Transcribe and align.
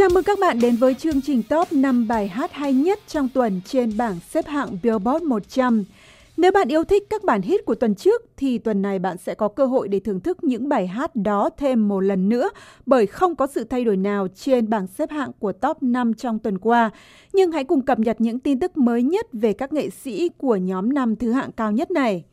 Chào 0.00 0.08
mừng 0.14 0.24
các 0.24 0.38
bạn 0.38 0.58
đến 0.60 0.76
với 0.76 0.94
chương 0.94 1.20
trình 1.20 1.42
top 1.42 1.72
5 1.72 2.08
bài 2.08 2.28
hát 2.28 2.52
hay 2.52 2.72
nhất 2.72 2.98
trong 3.06 3.28
tuần 3.28 3.60
trên 3.64 3.96
bảng 3.96 4.18
xếp 4.30 4.46
hạng 4.46 4.76
Billboard 4.82 5.24
100. 5.24 5.84
Nếu 6.36 6.52
bạn 6.52 6.68
yêu 6.68 6.84
thích 6.84 7.02
các 7.10 7.24
bản 7.24 7.42
hit 7.42 7.64
của 7.64 7.74
tuần 7.74 7.94
trước, 7.94 8.22
thì 8.36 8.58
tuần 8.58 8.82
này 8.82 8.98
bạn 8.98 9.16
sẽ 9.18 9.34
có 9.34 9.48
cơ 9.48 9.66
hội 9.66 9.88
để 9.88 10.00
thưởng 10.00 10.20
thức 10.20 10.44
những 10.44 10.68
bài 10.68 10.86
hát 10.86 11.16
đó 11.16 11.50
thêm 11.56 11.88
một 11.88 12.00
lần 12.00 12.28
nữa, 12.28 12.50
bởi 12.86 13.06
không 13.06 13.36
có 13.36 13.46
sự 13.46 13.64
thay 13.64 13.84
đổi 13.84 13.96
nào 13.96 14.28
trên 14.34 14.70
bảng 14.70 14.86
xếp 14.86 15.10
hạng 15.10 15.30
của 15.38 15.52
top 15.52 15.82
5 15.82 16.14
trong 16.14 16.38
tuần 16.38 16.58
qua. 16.58 16.90
Nhưng 17.32 17.52
hãy 17.52 17.64
cùng 17.64 17.82
cập 17.82 17.98
nhật 17.98 18.20
những 18.20 18.38
tin 18.38 18.60
tức 18.60 18.76
mới 18.76 19.02
nhất 19.02 19.26
về 19.32 19.52
các 19.52 19.72
nghệ 19.72 19.90
sĩ 19.90 20.28
của 20.38 20.56
nhóm 20.56 20.92
năm 20.92 21.16
thứ 21.16 21.32
hạng 21.32 21.52
cao 21.52 21.72
nhất 21.72 21.90
này. 21.90 22.24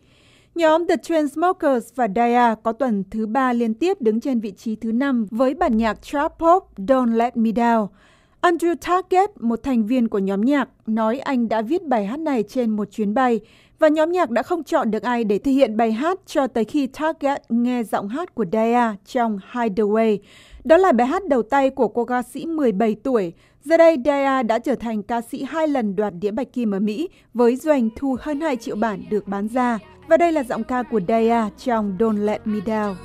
Nhóm 0.58 0.88
The 0.88 0.96
Chainsmokers 0.98 1.90
và 1.96 2.08
Daya 2.16 2.56
có 2.64 2.72
tuần 2.72 3.04
thứ 3.12 3.28
ba 3.28 3.54
liên 3.54 3.74
tiếp 3.74 4.02
đứng 4.02 4.20
trên 4.20 4.40
vị 4.40 4.52
trí 4.52 4.76
thứ 4.76 4.92
năm 4.92 5.28
với 5.32 5.54
bản 5.54 5.78
nhạc 5.78 6.02
trap 6.02 6.34
pop 6.40 6.64
Don't 6.78 7.16
Let 7.16 7.38
Me 7.38 7.50
Down. 7.50 7.88
Andrew 8.42 8.76
Target, 8.76 9.42
một 9.42 9.64
thành 9.64 9.86
viên 9.86 10.08
của 10.08 10.20
nhóm 10.20 10.42
nhạc, 10.42 10.70
nói 10.88 11.20
anh 11.20 11.50
đã 11.50 11.62
viết 11.62 11.84
bài 11.84 12.06
hát 12.06 12.20
này 12.20 12.44
trên 12.44 12.70
một 12.70 12.92
chuyến 12.92 13.14
bay 13.14 13.40
và 13.80 13.88
nhóm 13.88 14.12
nhạc 14.12 14.30
đã 14.30 14.44
không 14.44 14.64
chọn 14.64 14.92
được 14.92 15.04
ai 15.04 15.24
để 15.24 15.40
thể 15.40 15.52
hiện 15.52 15.78
bài 15.78 15.92
hát 15.92 16.20
cho 16.26 16.48
tới 16.48 16.66
khi 16.66 16.88
Target 16.88 17.42
nghe 17.50 17.84
giọng 17.84 18.10
hát 18.10 18.36
của 18.36 18.46
Daya 18.52 18.96
trong 19.06 19.40
Hideaway. 19.52 20.18
Đó 20.64 20.78
là 20.78 20.92
bài 20.92 21.08
hát 21.08 21.28
đầu 21.28 21.44
tay 21.44 21.70
của 21.70 21.88
cô 21.88 22.06
ca 22.06 22.22
sĩ 22.22 22.46
17 22.46 22.96
tuổi. 23.04 23.34
Giờ 23.70 23.78
đây, 23.78 23.98
Daya 24.06 24.44
đã 24.44 24.60
trở 24.60 24.76
thành 24.76 25.04
ca 25.04 25.22
sĩ 25.22 25.44
hai 25.44 25.68
lần 25.68 25.96
đoạt 25.96 26.14
đĩa 26.20 26.32
bạch 26.32 26.54
kim 26.54 26.72
ở 26.72 26.80
Mỹ 26.80 27.10
với 27.34 27.56
doanh 27.56 27.90
thu 27.96 28.18
hơn 28.20 28.42
2 28.42 28.56
triệu 28.56 28.76
bản 28.76 29.04
được 29.10 29.28
bán 29.28 29.48
ra. 29.48 29.80
Và 30.08 30.18
đây 30.18 30.32
là 30.32 30.44
giọng 30.44 30.64
ca 30.64 30.84
của 30.84 31.02
Daya 31.08 31.50
trong 31.58 31.98
Don't 32.00 32.26
Let 32.26 32.48
Me 32.48 32.60
Down. 32.66 32.96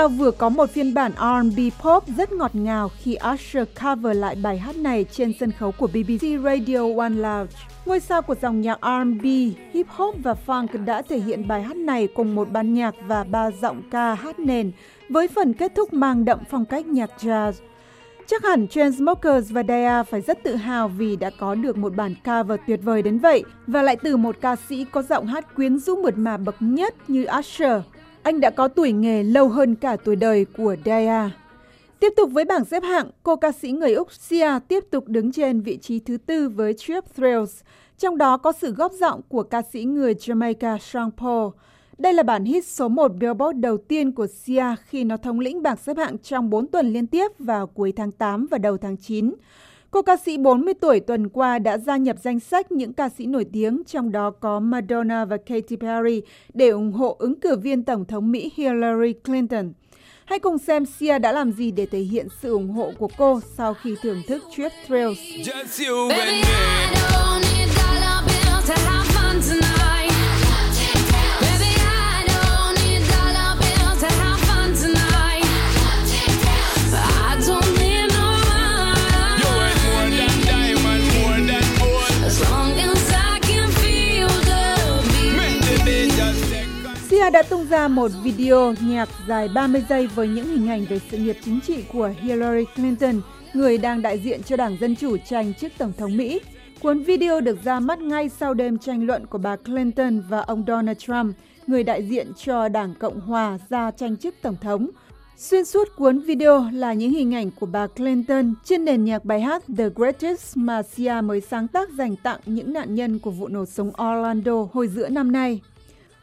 Don't 0.00 0.16
vừa 0.16 0.30
có 0.30 0.48
một 0.48 0.70
phiên 0.70 0.94
bản 0.94 1.12
R&B 1.12 1.60
pop 1.82 2.04
rất 2.16 2.32
ngọt 2.32 2.54
ngào 2.54 2.90
khi 2.98 3.16
Usher 3.34 3.68
cover 3.82 4.16
lại 4.16 4.36
bài 4.42 4.58
hát 4.58 4.76
này 4.76 5.04
trên 5.04 5.32
sân 5.40 5.52
khấu 5.52 5.72
của 5.72 5.86
BBC 5.86 6.24
Radio 6.44 6.78
One 6.98 7.10
Lounge. 7.10 7.52
Ngôi 7.86 8.00
sao 8.00 8.22
của 8.22 8.34
dòng 8.42 8.60
nhạc 8.60 8.78
R&B, 8.82 9.24
hip 9.72 9.86
hop 9.88 10.14
và 10.22 10.34
funk 10.46 10.84
đã 10.84 11.02
thể 11.02 11.18
hiện 11.18 11.48
bài 11.48 11.62
hát 11.62 11.76
này 11.76 12.08
cùng 12.14 12.34
một 12.34 12.50
ban 12.52 12.74
nhạc 12.74 12.94
và 13.06 13.24
ba 13.24 13.50
giọng 13.50 13.82
ca 13.90 14.14
hát 14.14 14.38
nền 14.38 14.72
với 15.08 15.28
phần 15.28 15.54
kết 15.54 15.72
thúc 15.74 15.92
mang 15.92 16.24
đậm 16.24 16.38
phong 16.50 16.64
cách 16.64 16.86
nhạc 16.86 17.10
jazz. 17.18 17.52
Chắc 18.26 18.44
hẳn 18.44 18.68
Chainsmokers 18.68 19.50
và 19.50 19.62
Daya 19.68 20.02
phải 20.02 20.20
rất 20.20 20.42
tự 20.42 20.56
hào 20.56 20.88
vì 20.88 21.16
đã 21.16 21.30
có 21.40 21.54
được 21.54 21.76
một 21.76 21.96
bản 21.96 22.14
cover 22.24 22.60
tuyệt 22.66 22.80
vời 22.82 23.02
đến 23.02 23.18
vậy 23.18 23.44
và 23.66 23.82
lại 23.82 23.96
từ 24.02 24.16
một 24.16 24.36
ca 24.40 24.56
sĩ 24.68 24.84
có 24.92 25.02
giọng 25.02 25.26
hát 25.26 25.54
quyến 25.56 25.78
rũ 25.78 25.96
mượt 26.02 26.14
mà 26.18 26.36
bậc 26.36 26.56
nhất 26.60 26.94
như 27.08 27.26
Usher. 27.38 27.82
Anh 28.22 28.40
đã 28.40 28.50
có 28.50 28.68
tuổi 28.68 28.92
nghề 28.92 29.22
lâu 29.22 29.48
hơn 29.48 29.74
cả 29.74 29.96
tuổi 30.04 30.16
đời 30.16 30.46
của 30.56 30.76
Daya. 30.84 31.30
Tiếp 32.00 32.12
tục 32.16 32.30
với 32.32 32.44
bảng 32.44 32.64
xếp 32.64 32.82
hạng, 32.82 33.10
cô 33.22 33.36
ca 33.36 33.52
sĩ 33.52 33.72
người 33.72 33.92
Úc 33.92 34.12
Sia 34.12 34.58
tiếp 34.68 34.84
tục 34.90 35.08
đứng 35.08 35.32
trên 35.32 35.60
vị 35.60 35.76
trí 35.76 35.98
thứ 35.98 36.16
tư 36.16 36.48
với 36.48 36.74
Trip 36.74 37.04
Thrills, 37.16 37.60
trong 37.98 38.18
đó 38.18 38.36
có 38.36 38.52
sự 38.52 38.72
góp 38.72 38.92
giọng 38.92 39.20
của 39.28 39.42
ca 39.42 39.62
sĩ 39.72 39.84
người 39.84 40.14
Jamaica 40.14 40.78
Sean 40.78 41.10
Paul. 41.16 41.48
Đây 41.98 42.12
là 42.12 42.22
bản 42.22 42.44
hit 42.44 42.66
số 42.66 42.88
1 42.88 43.12
Billboard 43.20 43.58
đầu 43.60 43.76
tiên 43.76 44.12
của 44.12 44.26
Sia 44.26 44.64
khi 44.86 45.04
nó 45.04 45.16
thống 45.16 45.40
lĩnh 45.40 45.62
bảng 45.62 45.76
xếp 45.76 45.96
hạng 45.96 46.18
trong 46.18 46.50
4 46.50 46.66
tuần 46.66 46.92
liên 46.92 47.06
tiếp 47.06 47.28
vào 47.38 47.66
cuối 47.66 47.92
tháng 47.96 48.12
8 48.12 48.46
và 48.50 48.58
đầu 48.58 48.76
tháng 48.76 48.96
9. 48.96 49.34
Cô 49.92 50.02
ca 50.02 50.16
sĩ 50.16 50.38
40 50.38 50.74
tuổi 50.74 51.00
tuần 51.00 51.28
qua 51.28 51.58
đã 51.58 51.78
gia 51.78 51.96
nhập 51.96 52.16
danh 52.22 52.40
sách 52.40 52.72
những 52.72 52.92
ca 52.92 53.08
sĩ 53.08 53.26
nổi 53.26 53.44
tiếng, 53.52 53.82
trong 53.86 54.12
đó 54.12 54.30
có 54.30 54.60
Madonna 54.60 55.24
và 55.24 55.36
Katy 55.36 55.76
Perry, 55.76 56.22
để 56.54 56.68
ủng 56.68 56.92
hộ 56.92 57.16
ứng 57.18 57.40
cử 57.40 57.56
viên 57.56 57.82
Tổng 57.82 58.04
thống 58.04 58.30
Mỹ 58.30 58.52
Hillary 58.56 59.12
Clinton. 59.12 59.72
Hãy 60.24 60.38
cùng 60.38 60.58
xem 60.58 60.86
Sia 60.86 61.18
đã 61.18 61.32
làm 61.32 61.52
gì 61.52 61.70
để 61.70 61.86
thể 61.86 61.98
hiện 61.98 62.26
sự 62.42 62.52
ủng 62.52 62.70
hộ 62.70 62.92
của 62.98 63.08
cô 63.18 63.40
sau 63.56 63.74
khi 63.74 63.94
thưởng 64.02 64.22
thức 64.28 64.42
Trip 64.56 64.72
Thrills. 64.86 65.18
Đã 87.32 87.42
tung 87.42 87.66
ra 87.66 87.88
một 87.88 88.10
video 88.22 88.74
nhạc 88.80 89.08
dài 89.28 89.48
30 89.54 89.84
giây 89.88 90.06
với 90.06 90.28
những 90.28 90.48
hình 90.48 90.68
ảnh 90.68 90.84
về 90.84 91.00
sự 91.10 91.16
nghiệp 91.16 91.36
chính 91.44 91.60
trị 91.60 91.84
của 91.92 92.12
Hillary 92.20 92.64
Clinton, 92.76 93.20
người 93.54 93.78
đang 93.78 94.02
đại 94.02 94.18
diện 94.18 94.42
cho 94.42 94.56
Đảng 94.56 94.76
Dân 94.80 94.96
Chủ 94.96 95.16
tranh 95.28 95.54
chức 95.54 95.72
Tổng 95.78 95.92
thống 95.98 96.16
Mỹ. 96.16 96.40
Cuốn 96.82 97.02
video 97.02 97.40
được 97.40 97.58
ra 97.64 97.80
mắt 97.80 97.98
ngay 97.98 98.28
sau 98.28 98.54
đêm 98.54 98.78
tranh 98.78 99.06
luận 99.06 99.26
của 99.26 99.38
bà 99.38 99.56
Clinton 99.56 100.20
và 100.28 100.40
ông 100.40 100.64
Donald 100.66 100.98
Trump, 100.98 101.36
người 101.66 101.84
đại 101.84 102.02
diện 102.02 102.32
cho 102.44 102.68
Đảng 102.68 102.94
Cộng 102.94 103.20
Hòa 103.20 103.58
ra 103.68 103.90
tranh 103.90 104.16
chức 104.16 104.34
Tổng 104.42 104.56
thống. 104.60 104.90
Xuyên 105.36 105.64
suốt 105.64 105.88
cuốn 105.96 106.20
video 106.20 106.70
là 106.72 106.92
những 106.92 107.10
hình 107.10 107.34
ảnh 107.34 107.50
của 107.60 107.66
bà 107.66 107.86
Clinton 107.86 108.54
trên 108.64 108.84
nền 108.84 109.04
nhạc 109.04 109.24
bài 109.24 109.40
hát 109.40 109.62
The 109.78 109.88
Greatest 109.94 110.56
mà 110.56 110.82
Sia 110.82 111.20
mới 111.24 111.40
sáng 111.40 111.68
tác 111.68 111.90
dành 111.90 112.16
tặng 112.16 112.40
những 112.46 112.72
nạn 112.72 112.94
nhân 112.94 113.18
của 113.18 113.30
vụ 113.30 113.48
nổ 113.48 113.66
súng 113.66 113.88
Orlando 113.88 114.68
hồi 114.72 114.88
giữa 114.88 115.08
năm 115.08 115.32
nay. 115.32 115.60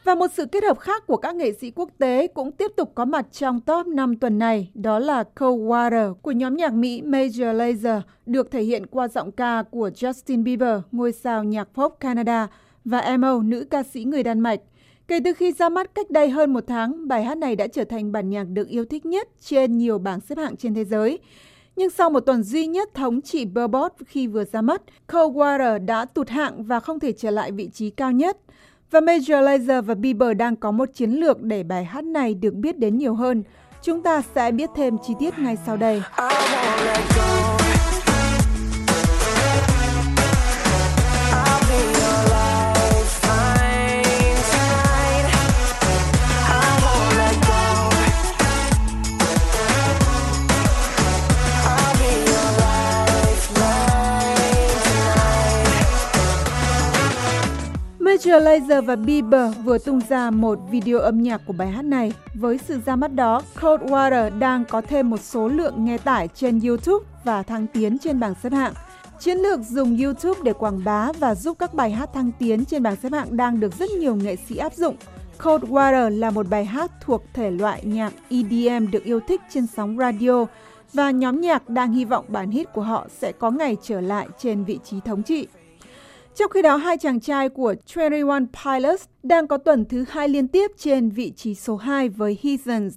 Và 0.08 0.14
một 0.14 0.26
sự 0.34 0.46
kết 0.46 0.64
hợp 0.64 0.78
khác 0.78 1.06
của 1.06 1.16
các 1.16 1.34
nghệ 1.34 1.52
sĩ 1.52 1.70
quốc 1.70 1.90
tế 1.98 2.26
cũng 2.26 2.52
tiếp 2.52 2.72
tục 2.76 2.92
có 2.94 3.04
mặt 3.04 3.26
trong 3.32 3.60
top 3.60 3.86
5 3.86 4.16
tuần 4.16 4.38
này, 4.38 4.70
đó 4.74 4.98
là 4.98 5.22
Cold 5.22 5.62
Water 5.62 6.14
của 6.14 6.30
nhóm 6.30 6.56
nhạc 6.56 6.72
Mỹ 6.72 7.02
Major 7.02 7.56
Lazer, 7.56 8.00
được 8.26 8.50
thể 8.50 8.62
hiện 8.62 8.86
qua 8.86 9.08
giọng 9.08 9.32
ca 9.32 9.62
của 9.70 9.90
Justin 9.94 10.42
Bieber, 10.42 10.80
ngôi 10.92 11.12
sao 11.12 11.44
nhạc 11.44 11.68
pop 11.74 11.96
Canada, 12.00 12.48
và 12.84 12.98
Emo, 12.98 13.42
nữ 13.42 13.64
ca 13.70 13.82
sĩ 13.82 14.04
người 14.04 14.22
Đan 14.22 14.40
Mạch. 14.40 14.60
Kể 15.08 15.20
từ 15.24 15.32
khi 15.32 15.52
ra 15.52 15.68
mắt 15.68 15.94
cách 15.94 16.10
đây 16.10 16.30
hơn 16.30 16.52
một 16.52 16.64
tháng, 16.66 17.08
bài 17.08 17.24
hát 17.24 17.38
này 17.38 17.56
đã 17.56 17.66
trở 17.66 17.84
thành 17.84 18.12
bản 18.12 18.30
nhạc 18.30 18.44
được 18.44 18.68
yêu 18.68 18.84
thích 18.84 19.06
nhất 19.06 19.28
trên 19.40 19.78
nhiều 19.78 19.98
bảng 19.98 20.20
xếp 20.20 20.38
hạng 20.38 20.56
trên 20.56 20.74
thế 20.74 20.84
giới. 20.84 21.18
Nhưng 21.76 21.90
sau 21.90 22.10
một 22.10 22.20
tuần 22.20 22.42
duy 22.42 22.66
nhất 22.66 22.94
thống 22.94 23.20
trị 23.20 23.44
Billboard 23.44 23.94
khi 24.06 24.26
vừa 24.26 24.44
ra 24.44 24.62
mắt, 24.62 24.82
Cold 25.12 25.36
Water 25.36 25.84
đã 25.86 26.04
tụt 26.04 26.28
hạng 26.28 26.62
và 26.62 26.80
không 26.80 27.00
thể 27.00 27.12
trở 27.12 27.30
lại 27.30 27.52
vị 27.52 27.68
trí 27.72 27.90
cao 27.90 28.12
nhất. 28.12 28.38
Và 28.90 29.00
Major 29.00 29.44
Lazer 29.44 29.82
và 29.82 29.94
Bieber 29.94 30.36
đang 30.36 30.56
có 30.56 30.70
một 30.70 30.88
chiến 30.94 31.10
lược 31.10 31.42
để 31.42 31.62
bài 31.62 31.84
hát 31.84 32.04
này 32.04 32.34
được 32.34 32.54
biết 32.54 32.78
đến 32.78 32.98
nhiều 32.98 33.14
hơn. 33.14 33.42
Chúng 33.82 34.02
ta 34.02 34.22
sẽ 34.34 34.50
biết 34.50 34.70
thêm 34.76 34.96
chi 35.06 35.14
tiết 35.18 35.38
ngay 35.38 35.56
sau 35.66 35.76
đây. 35.76 36.02
Major 58.18 58.42
Lazer 58.42 58.84
và 58.84 58.96
Bieber 58.96 59.54
vừa 59.64 59.78
tung 59.78 60.00
ra 60.08 60.30
một 60.30 60.58
video 60.70 60.98
âm 60.98 61.22
nhạc 61.22 61.40
của 61.46 61.52
bài 61.52 61.68
hát 61.68 61.84
này. 61.84 62.12
Với 62.34 62.58
sự 62.68 62.80
ra 62.86 62.96
mắt 62.96 63.14
đó, 63.14 63.42
Cold 63.62 63.82
Water 63.82 64.38
đang 64.38 64.64
có 64.64 64.80
thêm 64.80 65.10
một 65.10 65.20
số 65.20 65.48
lượng 65.48 65.84
nghe 65.84 65.98
tải 65.98 66.28
trên 66.34 66.60
YouTube 66.60 67.06
và 67.24 67.42
thăng 67.42 67.66
tiến 67.66 67.98
trên 67.98 68.20
bảng 68.20 68.34
xếp 68.42 68.52
hạng. 68.52 68.72
Chiến 69.20 69.38
lược 69.38 69.60
dùng 69.60 69.98
YouTube 70.02 70.40
để 70.44 70.52
quảng 70.52 70.84
bá 70.84 71.12
và 71.18 71.34
giúp 71.34 71.58
các 71.58 71.74
bài 71.74 71.90
hát 71.90 72.10
thăng 72.14 72.30
tiến 72.38 72.64
trên 72.64 72.82
bảng 72.82 72.96
xếp 72.96 73.12
hạng 73.12 73.36
đang 73.36 73.60
được 73.60 73.74
rất 73.78 73.90
nhiều 73.90 74.14
nghệ 74.14 74.36
sĩ 74.48 74.56
áp 74.56 74.74
dụng. 74.74 74.96
Cold 75.44 75.64
Water 75.64 76.18
là 76.18 76.30
một 76.30 76.46
bài 76.50 76.64
hát 76.64 76.90
thuộc 77.00 77.22
thể 77.34 77.50
loại 77.50 77.84
nhạc 77.84 78.12
EDM 78.28 78.90
được 78.90 79.04
yêu 79.04 79.20
thích 79.28 79.40
trên 79.50 79.66
sóng 79.66 79.98
radio 79.98 80.46
và 80.92 81.10
nhóm 81.10 81.40
nhạc 81.40 81.68
đang 81.68 81.92
hy 81.92 82.04
vọng 82.04 82.24
bản 82.28 82.50
hit 82.50 82.72
của 82.72 82.82
họ 82.82 83.06
sẽ 83.18 83.32
có 83.32 83.50
ngày 83.50 83.76
trở 83.82 84.00
lại 84.00 84.28
trên 84.38 84.64
vị 84.64 84.78
trí 84.84 85.00
thống 85.00 85.22
trị. 85.22 85.46
Trong 86.38 86.50
khi 86.50 86.62
đó, 86.62 86.76
hai 86.76 86.98
chàng 86.98 87.20
trai 87.20 87.48
của 87.48 87.74
21 87.94 88.42
Pilots 88.64 89.04
đang 89.22 89.46
có 89.46 89.56
tuần 89.56 89.84
thứ 89.84 90.04
hai 90.08 90.28
liên 90.28 90.48
tiếp 90.48 90.70
trên 90.78 91.10
vị 91.10 91.32
trí 91.36 91.54
số 91.54 91.76
2 91.76 92.08
với 92.08 92.38
Heathens. 92.42 92.94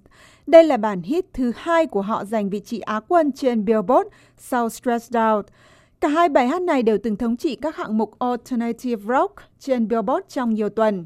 Đây 0.48 0.64
là 0.64 0.78
bản 0.78 1.02
hit 1.02 1.26
thứ 1.34 1.52
hai 1.56 1.86
của 1.86 2.02
họ 2.02 2.26
giành 2.26 2.50
vị 2.50 2.60
trí 2.60 2.80
Á 2.80 3.00
quân 3.08 3.32
trên 3.32 3.66
Billboard 3.66 4.10
sau 4.38 4.70
Stressed 4.70 5.18
Out. 5.18 5.46
Cả 6.02 6.08
hai 6.08 6.30
bài 6.30 6.48
hát 6.48 6.62
này 6.62 6.84
đều 6.84 6.98
từng 7.04 7.16
thống 7.16 7.38
trị 7.38 7.56
các 7.56 7.76
hạng 7.76 7.98
mục 7.98 8.20
Alternative 8.20 9.04
Rock 9.08 9.36
trên 9.60 9.88
Billboard 9.88 10.28
trong 10.30 10.54
nhiều 10.54 10.70
tuần. 10.70 11.06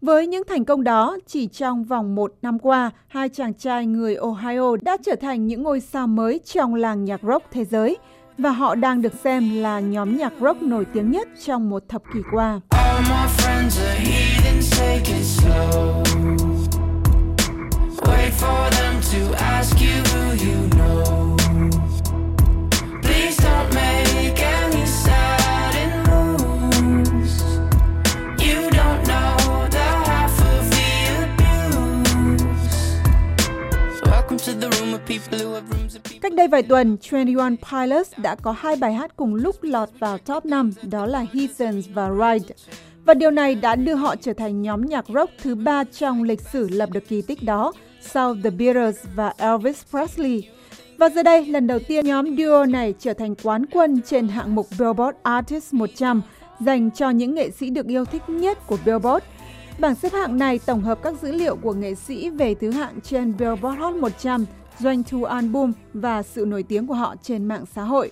Với 0.00 0.26
những 0.26 0.42
thành 0.48 0.64
công 0.64 0.84
đó, 0.84 1.18
chỉ 1.26 1.46
trong 1.46 1.84
vòng 1.84 2.14
một 2.14 2.34
năm 2.42 2.58
qua, 2.58 2.90
hai 3.08 3.28
chàng 3.28 3.54
trai 3.54 3.86
người 3.86 4.14
Ohio 4.14 4.76
đã 4.82 4.96
trở 5.02 5.16
thành 5.16 5.46
những 5.46 5.62
ngôi 5.62 5.80
sao 5.80 6.06
mới 6.06 6.40
trong 6.44 6.74
làng 6.74 7.04
nhạc 7.04 7.20
rock 7.22 7.50
thế 7.50 7.64
giới 7.64 7.96
và 8.38 8.50
họ 8.50 8.74
đang 8.74 9.02
được 9.02 9.12
xem 9.24 9.62
là 9.62 9.80
nhóm 9.80 10.16
nhạc 10.16 10.32
rock 10.40 10.62
nổi 10.62 10.84
tiếng 10.94 11.10
nhất 11.10 11.28
trong 11.44 11.70
một 11.70 11.82
thập 11.88 12.02
kỷ 12.14 12.20
qua. 12.32 12.60
Wait 18.06 18.32
for 18.40 18.70
them 18.70 19.00
to 19.12 19.36
ask 19.38 19.76
you 19.80 20.02
who 20.04 20.30
you 20.30 20.68
know. 20.78 21.15
Cách 36.36 36.38
đây 36.38 36.48
vài 36.48 36.62
tuần, 36.62 36.96
21 37.10 37.52
Pilots 37.70 38.12
đã 38.16 38.34
có 38.34 38.54
hai 38.58 38.76
bài 38.76 38.94
hát 38.94 39.16
cùng 39.16 39.34
lúc 39.34 39.56
lọt 39.62 39.88
vào 39.98 40.18
top 40.18 40.44
5, 40.44 40.70
đó 40.82 41.06
là 41.06 41.26
Heathens 41.34 41.86
và 41.94 42.10
Ride. 42.10 42.54
Và 43.04 43.14
điều 43.14 43.30
này 43.30 43.54
đã 43.54 43.76
đưa 43.76 43.94
họ 43.94 44.16
trở 44.16 44.32
thành 44.32 44.62
nhóm 44.62 44.86
nhạc 44.86 45.04
rock 45.08 45.32
thứ 45.42 45.54
ba 45.54 45.84
trong 45.84 46.22
lịch 46.22 46.40
sử 46.40 46.68
lập 46.68 46.90
được 46.92 47.08
kỳ 47.08 47.22
tích 47.22 47.42
đó, 47.42 47.72
sau 48.00 48.34
The 48.44 48.50
Beatles 48.50 48.96
và 49.14 49.32
Elvis 49.36 49.82
Presley. 49.90 50.48
Và 50.98 51.08
giờ 51.08 51.22
đây, 51.22 51.46
lần 51.46 51.66
đầu 51.66 51.78
tiên 51.78 52.06
nhóm 52.06 52.36
duo 52.36 52.64
này 52.64 52.94
trở 52.98 53.12
thành 53.12 53.34
quán 53.42 53.66
quân 53.66 54.02
trên 54.06 54.28
hạng 54.28 54.54
mục 54.54 54.66
Billboard 54.78 55.18
Artist 55.22 55.74
100 55.74 56.22
dành 56.60 56.90
cho 56.90 57.10
những 57.10 57.34
nghệ 57.34 57.50
sĩ 57.50 57.70
được 57.70 57.86
yêu 57.86 58.04
thích 58.04 58.22
nhất 58.28 58.58
của 58.66 58.78
Billboard– 58.84 59.24
Bảng 59.78 59.94
xếp 59.94 60.12
hạng 60.12 60.38
này 60.38 60.58
tổng 60.66 60.80
hợp 60.80 61.02
các 61.02 61.14
dữ 61.22 61.32
liệu 61.32 61.56
của 61.56 61.72
nghệ 61.72 61.94
sĩ 61.94 62.30
về 62.30 62.54
thứ 62.54 62.70
hạng 62.70 63.00
trên 63.00 63.36
Billboard 63.38 63.78
Hot 63.78 63.94
100, 63.94 64.44
doanh 64.78 65.02
thu 65.02 65.24
album 65.24 65.72
và 65.94 66.22
sự 66.22 66.44
nổi 66.44 66.62
tiếng 66.62 66.86
của 66.86 66.94
họ 66.94 67.14
trên 67.22 67.44
mạng 67.44 67.64
xã 67.74 67.82
hội. 67.82 68.10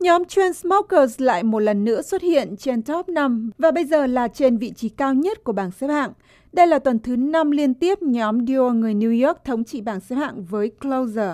Nhóm 0.00 0.24
Chainsmokers 0.24 1.20
lại 1.20 1.42
một 1.42 1.58
lần 1.58 1.84
nữa 1.84 2.02
xuất 2.02 2.22
hiện 2.22 2.56
trên 2.56 2.82
top 2.82 3.08
5 3.08 3.50
và 3.58 3.70
bây 3.70 3.84
giờ 3.84 4.06
là 4.06 4.28
trên 4.28 4.56
vị 4.56 4.72
trí 4.76 4.88
cao 4.88 5.14
nhất 5.14 5.44
của 5.44 5.52
bảng 5.52 5.70
xếp 5.70 5.88
hạng. 5.88 6.12
Đây 6.52 6.66
là 6.66 6.78
tuần 6.78 6.98
thứ 6.98 7.16
5 7.16 7.50
liên 7.50 7.74
tiếp 7.74 8.02
nhóm 8.02 8.46
duo 8.46 8.70
người 8.70 8.94
New 8.94 9.26
York 9.26 9.44
thống 9.44 9.64
trị 9.64 9.80
bảng 9.80 10.00
xếp 10.00 10.16
hạng 10.16 10.44
với 10.44 10.70
Closer. 10.80 11.30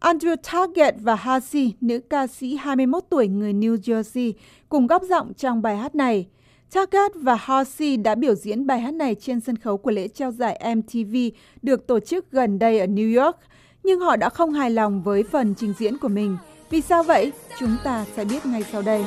Andrew 0.00 0.36
Target 0.52 0.94
và 1.00 1.14
Halsey, 1.14 1.72
nữ 1.80 1.98
ca 1.98 2.26
sĩ 2.26 2.56
21 2.56 3.04
tuổi 3.10 3.28
người 3.28 3.52
New 3.52 3.76
Jersey, 3.76 4.32
cùng 4.68 4.86
góp 4.86 5.02
giọng 5.02 5.34
trong 5.34 5.62
bài 5.62 5.76
hát 5.76 5.94
này. 5.94 6.26
Target 6.74 7.12
và 7.14 7.34
Halsey 7.34 7.96
đã 7.96 8.14
biểu 8.14 8.34
diễn 8.34 8.66
bài 8.66 8.80
hát 8.80 8.94
này 8.94 9.14
trên 9.14 9.40
sân 9.40 9.56
khấu 9.56 9.76
của 9.76 9.90
lễ 9.90 10.08
trao 10.08 10.32
giải 10.32 10.74
MTV 10.76 11.16
được 11.62 11.86
tổ 11.86 12.00
chức 12.00 12.30
gần 12.30 12.58
đây 12.58 12.78
ở 12.78 12.86
New 12.86 13.24
York, 13.24 13.36
nhưng 13.84 14.00
họ 14.00 14.16
đã 14.16 14.28
không 14.28 14.52
hài 14.52 14.70
lòng 14.70 15.02
với 15.02 15.24
phần 15.32 15.54
trình 15.54 15.74
diễn 15.78 15.98
của 15.98 16.08
mình. 16.08 16.36
Vì 16.70 16.80
sao 16.80 17.02
vậy? 17.02 17.32
Chúng 17.58 17.76
ta 17.84 18.04
sẽ 18.16 18.24
biết 18.24 18.46
ngay 18.46 18.64
sau 18.72 18.82
đây. 18.82 19.04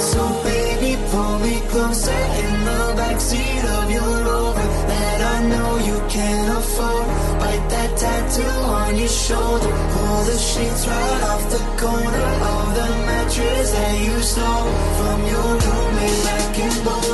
So 0.00 0.22
baby, 0.44 0.96
pull 1.12 1.38
me 1.42 1.60
closer 1.72 2.14
in 2.36 2.52
the 2.66 2.94
backseat 2.96 3.64
of 3.64 3.90
your 3.90 4.26
Rover 4.26 4.68
that 4.88 5.20
I 5.20 5.48
know 5.50 5.70
you 5.88 6.00
can't 6.08 6.48
afford. 6.56 7.06
Bite 7.40 7.68
that 7.70 7.90
tattoo 8.00 8.72
on 8.72 8.96
your 8.96 9.08
shoulder. 9.08 9.72
Pull 9.94 10.24
the 10.26 10.36
sheets 10.38 10.86
right 10.88 11.22
off 11.30 11.50
the 11.50 11.86
corner 11.86 12.28
of 12.56 12.74
the 12.76 12.88
mattress 13.06 13.72
that 13.72 13.94
you 14.06 14.22
stole 14.22 14.70
from 14.98 15.20
your 15.32 15.50
roommate 15.64 16.24
back 16.24 16.58
in 16.58 16.84
Boulder. 16.84 17.05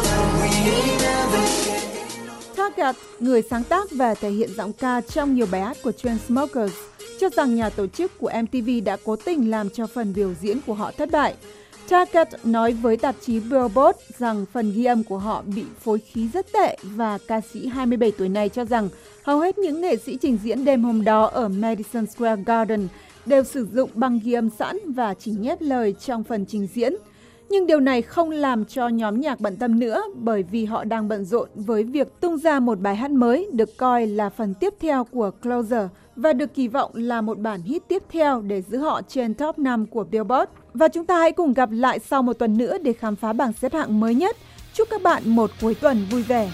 We 2.76 2.92
người 3.20 3.42
sáng 3.50 3.64
tác 3.64 3.90
và 3.90 4.14
thể 4.14 4.30
hiện 4.30 4.50
giọng 4.56 4.72
ca 4.72 5.00
trong 5.00 5.34
nhiều 5.34 5.46
bài 5.50 5.60
hát 5.60 5.76
của 5.82 5.92
Chainsmokers, 5.92 6.74
cho 7.20 7.28
rằng 7.28 7.54
nhà 7.54 7.70
tổ 7.70 7.86
chức 7.86 8.18
của 8.18 8.30
MTV 8.42 8.68
đã 8.84 8.96
cố 9.04 9.16
tình 9.16 9.50
làm 9.50 9.70
cho 9.70 9.86
phần 9.86 10.14
biểu 10.14 10.34
diễn 10.40 10.60
của 10.66 10.74
họ 10.74 10.90
thất 10.90 11.10
bại. 11.10 11.34
Target 11.88 12.28
nói 12.44 12.72
với 12.72 12.96
tạp 12.96 13.14
chí 13.20 13.40
Billboard 13.40 13.98
rằng 14.18 14.46
phần 14.52 14.72
ghi 14.72 14.84
âm 14.84 15.04
của 15.04 15.18
họ 15.18 15.42
bị 15.54 15.64
phối 15.80 15.98
khí 15.98 16.28
rất 16.32 16.52
tệ 16.52 16.76
và 16.82 17.18
ca 17.28 17.40
sĩ 17.52 17.66
27 17.66 18.12
tuổi 18.18 18.28
này 18.28 18.48
cho 18.48 18.64
rằng 18.64 18.88
hầu 19.22 19.40
hết 19.40 19.58
những 19.58 19.80
nghệ 19.80 19.96
sĩ 19.96 20.18
trình 20.22 20.38
diễn 20.42 20.64
đêm 20.64 20.84
hôm 20.84 21.04
đó 21.04 21.26
ở 21.26 21.48
Madison 21.48 22.06
Square 22.06 22.42
Garden 22.46 22.88
đều 23.26 23.44
sử 23.44 23.66
dụng 23.72 23.90
băng 23.94 24.20
ghi 24.24 24.32
âm 24.32 24.50
sẵn 24.58 24.78
và 24.92 25.14
chỉ 25.14 25.30
nhét 25.30 25.62
lời 25.62 25.94
trong 26.00 26.24
phần 26.24 26.46
trình 26.48 26.68
diễn. 26.74 26.94
Nhưng 27.52 27.66
điều 27.66 27.80
này 27.80 28.02
không 28.02 28.30
làm 28.30 28.64
cho 28.64 28.88
nhóm 28.88 29.20
nhạc 29.20 29.40
bận 29.40 29.56
tâm 29.56 29.78
nữa 29.78 30.02
bởi 30.14 30.42
vì 30.42 30.64
họ 30.64 30.84
đang 30.84 31.08
bận 31.08 31.24
rộn 31.24 31.48
với 31.54 31.84
việc 31.84 32.20
tung 32.20 32.38
ra 32.38 32.60
một 32.60 32.80
bài 32.80 32.96
hát 32.96 33.10
mới 33.10 33.50
được 33.52 33.76
coi 33.76 34.06
là 34.06 34.30
phần 34.30 34.54
tiếp 34.54 34.74
theo 34.80 35.04
của 35.04 35.30
Closer 35.42 35.86
và 36.16 36.32
được 36.32 36.54
kỳ 36.54 36.68
vọng 36.68 36.90
là 36.94 37.20
một 37.20 37.38
bản 37.38 37.62
hit 37.62 37.82
tiếp 37.88 38.02
theo 38.10 38.40
để 38.40 38.62
giữ 38.62 38.78
họ 38.78 39.02
trên 39.08 39.34
top 39.34 39.58
5 39.58 39.86
của 39.86 40.04
Billboard. 40.04 40.50
Và 40.74 40.88
chúng 40.88 41.06
ta 41.06 41.18
hãy 41.18 41.32
cùng 41.32 41.52
gặp 41.52 41.68
lại 41.72 41.98
sau 41.98 42.22
một 42.22 42.32
tuần 42.32 42.58
nữa 42.58 42.78
để 42.78 42.92
khám 42.92 43.16
phá 43.16 43.32
bảng 43.32 43.52
xếp 43.52 43.72
hạng 43.72 44.00
mới 44.00 44.14
nhất. 44.14 44.36
Chúc 44.74 44.88
các 44.90 45.02
bạn 45.02 45.22
một 45.26 45.50
cuối 45.60 45.74
tuần 45.74 46.06
vui 46.10 46.22
vẻ. 46.22 46.50